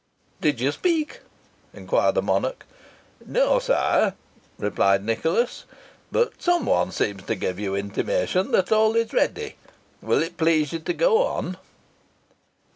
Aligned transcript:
"Did 0.41 0.59
you 0.59 0.71
speak?" 0.71 1.19
inquired 1.75 2.15
the 2.15 2.23
monarch. 2.23 2.65
"No, 3.23 3.59
sire," 3.59 4.15
replied 4.57 5.05
Nicholas; 5.05 5.65
"but 6.11 6.41
some 6.41 6.65
one 6.65 6.91
seemed 6.91 7.27
to 7.27 7.35
give 7.35 7.59
you 7.59 7.75
intimation 7.75 8.49
that 8.49 8.71
all 8.71 8.95
is 8.95 9.13
ready. 9.13 9.57
Will 10.01 10.23
it 10.23 10.37
please 10.37 10.73
you 10.73 10.79
to 10.79 10.93
go 10.93 11.21
on?" 11.27 11.55